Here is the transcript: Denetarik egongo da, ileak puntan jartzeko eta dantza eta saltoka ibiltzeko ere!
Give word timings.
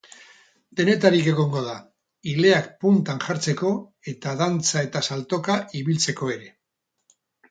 Denetarik 0.77 1.27
egongo 1.31 1.59
da, 1.65 1.73
ileak 2.31 2.71
puntan 2.85 3.21
jartzeko 3.25 3.73
eta 4.13 4.33
dantza 4.39 4.83
eta 4.89 5.03
saltoka 5.11 5.59
ibiltzeko 5.81 6.31
ere! 6.37 6.49